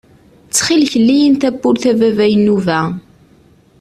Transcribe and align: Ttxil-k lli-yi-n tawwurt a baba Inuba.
Ttxil-k 0.47 0.93
lli-yi-n 1.01 1.35
tawwurt 1.41 1.83
a 1.91 1.93
baba 1.99 2.25
Inuba. 2.35 2.79